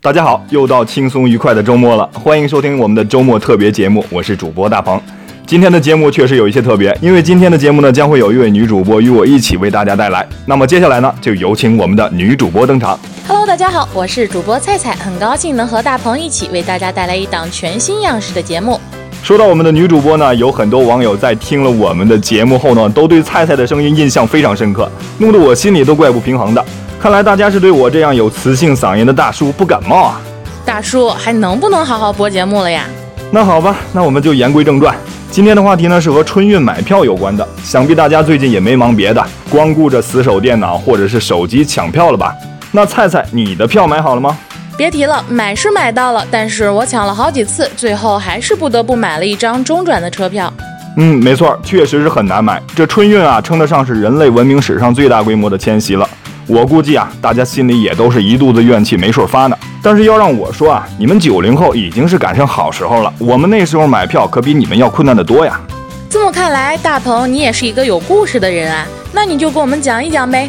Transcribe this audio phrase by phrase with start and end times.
[0.00, 5.00] 大家好，又到轻松愉快的周末了，欢迎收听我们的周末特别节目，我是主播大鹏。
[5.44, 10.24] 今天的节目确实有一些特别，因为今天的节目呢将会有一位女主播与我一起为大家带来。
[10.46, 12.96] 那么接下来呢，就有请我们的女主播登场。
[13.26, 18.80] Hello，大家好，我是主播菜菜，很高兴能和大鹏一起为大家带来一档全新样式的节目。
[19.24, 24.88] 说到我们的女主播呢，有很多网友在听了我们的节目后呢，都对菜菜的声音印象非常深刻，
[25.18, 26.64] 弄得我心里都怪不平衡的。
[27.00, 30.20] 看来大家是对我这样有磁性嗓音的大叔不感冒啊。
[30.64, 32.84] 大叔还能不能好好播节目了呀？
[33.30, 34.96] 那好吧，那我们就言归正传。
[35.30, 42.34] 今天的话题呢是和春运买票有关的，想必大家最近也没忙别的，光顾着死守电脑或者是手机抢票了吧？
[42.72, 44.36] 那菜菜，你的票买好了吗？
[44.76, 50.52] 别提了，买是买到了，但是我抢了好几次，最后还是不得不买了一张中转的车票。
[50.96, 52.60] 嗯，没错，确实是很难买。
[52.74, 56.08] 这春运啊，称得上是人类文明史上最大规模的迁徙了。
[56.48, 59.56] 我估计啊，大家心里也都是一肚子怨气没处发呢。
[59.82, 65.60] 但是要让我说啊，你们九零后已经是赶上好时候了，我们那时候买票可比你们要困难得多呀。
[66.08, 70.48] 这么看来，大鹏你也是一个有故事的人啊，那你就给我们讲一讲呗。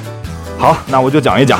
[0.58, 1.60] 好，那我就讲一讲。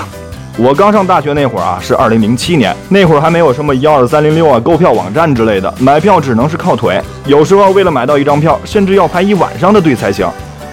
[0.58, 10.26] 我刚上大学那会儿啊，是二零零七年，那会儿还没有什么幺二三零六啊、购票网站之类的，买票只能是靠腿，有时候为了买到一张票，甚至要排一晚上的队才行。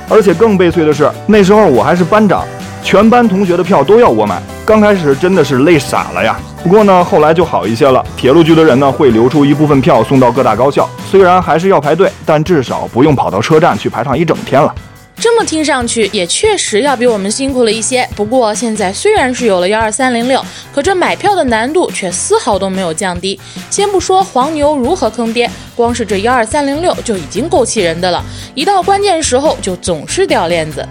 [0.08, 2.44] 而且更悲催的是，那时候我还是班长，
[2.86, 6.38] 全班同学的票都要我买，刚开始真的是累傻了呀。
[6.62, 14.72] 不过呢，后来就好一些了，铁路局的人呢会留出一部分票送到各大高校，虽然还是要排队，但至少不用跑到车站去排上一整天了。
[15.16, 18.08] 这么听上去也确实要比我们辛苦了一些。
[18.14, 20.40] 不过现在虽然是有了幺二三零六，
[20.72, 23.36] 可这买票的难度却丝毫都没有降低。
[23.68, 30.86] 先不说黄牛如何坑爹，光是这幺二三零六就已经够气人的了，一到关键时候就总是掉链子。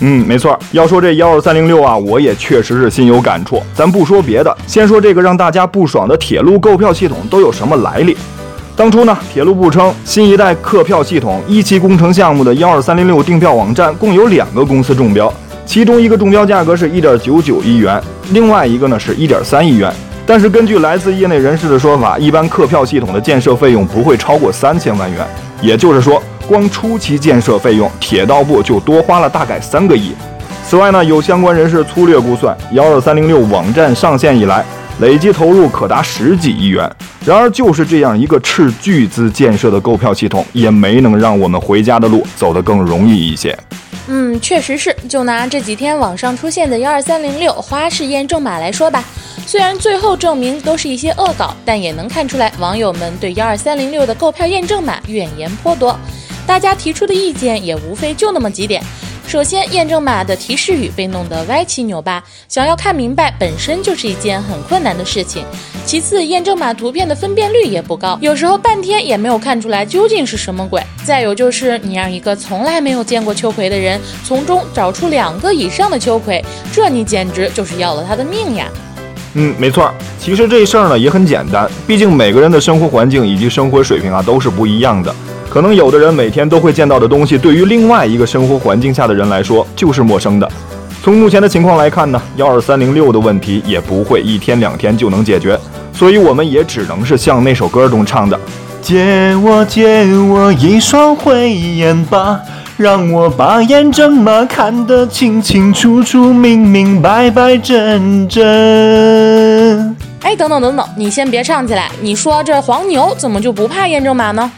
[0.00, 0.58] 嗯，没错。
[0.72, 3.62] 要说这幺二三零六啊，我也确实是心有感触。
[3.74, 8.16] 咱不说别的，先说这个让大家不爽的铁路购票系统都有什么来历。
[8.74, 15.30] 当初呢，铁路部称新一代客票系统一期工程项目的幺二三零六订票网站共有两个公司中标，
[15.66, 19.92] 其中一个中标价格是一点九九亿元，另外一个呢是一点三亿元。
[20.24, 25.26] 但是根据来自业内人士的说法，一般客票系统的建设费用不会超过三千万元，
[25.60, 30.10] 也就是说，光初期建设费用，铁道部就多花了大概三个亿。
[30.66, 34.64] 此外呢，有相关人士粗略估算，幺二三零六网站上线以来，
[34.98, 36.90] 累计投入可达十几亿元。
[37.24, 43.56] 然而，就是这样一个斥巨资建设的购票系统，也没能让我们回家的路走得更容易一些。
[44.08, 44.92] 嗯，确实是。
[45.08, 49.04] 就拿这几天网上出现的幺二三零六花式验证码来说吧，
[49.46, 55.96] 虽然最后证明都是一些恶搞，但也能看出来网友们对幺二三零六的购票验证码怨言颇多。
[56.50, 58.82] 大家提出的意见也无非就那么几点。
[59.24, 65.44] 首先，验证码的提示语被弄得歪七扭八，想要看明白本身就是一件很困难的事情。
[65.86, 70.82] 其次，验证码图片的分辨率也不高，有时候半天也没有看出来究竟是什么鬼。
[71.04, 78.66] 再有就是，你让一个从来没有见过秋葵的人从中找出两个以上的秋葵，这你简直就是要了他的命呀！
[79.34, 79.88] 嗯，没错。
[80.18, 85.14] 其实这事儿呢也很简单，毕竟每个人的生活环境以及生活水平啊都是不一样的。
[85.50, 90.48] 可能有的人每天都会见到的东西，对于另外一个生活环境下的人来说就是陌生的。
[91.02, 95.58] 从目前的情况来看呢，幺二三零六的问题也不会一天两天就能解决，
[95.92, 98.38] 所以我们也只能是像那首歌中唱的
[98.80, 102.40] ：“借我借我一双慧眼吧，
[102.76, 111.90] 让我把验证码看得清清楚楚、明明白白、真真。”哎，等等等等，你先别唱起来。
[112.00, 114.48] 你说这黄牛怎么就不怕验证码呢？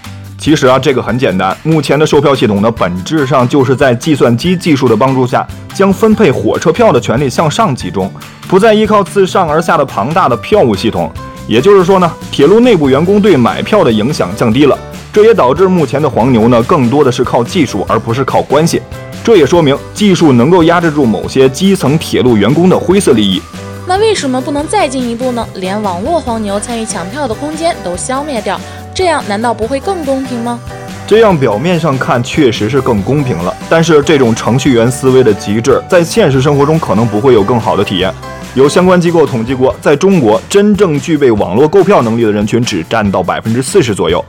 [0.43, 1.57] 其实啊，这个很简单。
[1.63, 8.13] 目前的售票系统呢，本质上就是在计算机技术的帮助下，将分配火车票的权利向上集中，
[8.49, 11.09] 不再依靠自上而下的庞大的票务系统。
[11.47, 14.77] 也就是说呢，铁路内部员工对买票的影响降低了。
[15.13, 18.83] 这也导致目前的黄牛呢，更多的是靠技术，而不是靠关系。
[19.23, 23.41] 这也说明技术能够压制住某些基层铁路员工的灰色利益。
[23.87, 25.47] 那为什么不能再进一步呢？
[25.55, 28.61] 连网络黄牛参与抢票的空间都消灭掉？
[28.95, 30.61] 这样难道不会更公平吗？
[31.07, 38.13] 这样表面上看确实是更公平了，但是这种程序员思维的极致，在现实生活中可能不会有更好的体验。
[38.55, 44.23] 有相关机构统计过，在中国真正具备网络购票能力的人群只占到百分之四十左右。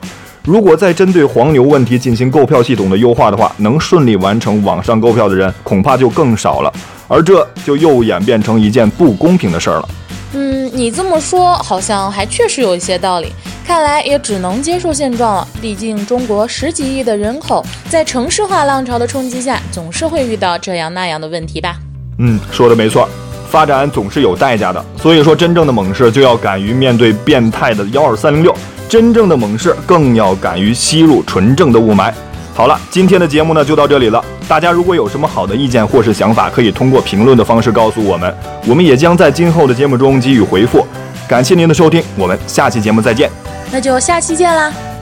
[0.44, 6.72] 如果再针对黄牛问题进行购票系统的优化的话，能顺利完成网上购票的人恐怕就更少了，
[7.06, 9.88] 而这就又演变成一件不公平的事儿了。
[10.32, 13.32] 嗯，你这么说好像还确实有一些道理。
[13.66, 15.48] 看来也只能接受现状了。
[15.60, 21.76] 毕竟中国十几亿的人口，在城市化浪潮的冲击下，总是会遇到这样那样的问题吧。
[22.18, 23.08] 嗯，说的没错。
[23.48, 28.52] 发展总是有代价的，所以说真正的猛士就要敢于面对变态的幺二三零六，
[28.88, 32.12] 真正的猛士更要敢于吸入纯正的雾霾。
[32.52, 34.24] 好了，今天的节目呢就到这里了。
[34.48, 38.34] 大家如果有什么好的意见或是想法，可以通过评论的方式告诉我们，
[38.66, 40.84] 我们也将在今后的节目中给予回复。
[41.28, 43.43] 感谢您的收听，我们下期节目再见。
[43.74, 44.93] 那就下期见啦。